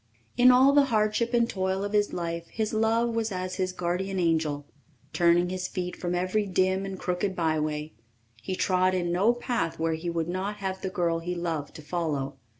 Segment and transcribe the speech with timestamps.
[0.35, 4.17] In all the hardship and toil of his life his love was as his guardian
[4.17, 4.65] angel,
[5.13, 7.93] turning his feet from every dim and crooked byway;
[8.41, 11.83] he trod in no path where he would not have the girl he loved to
[11.83, 12.37] follow.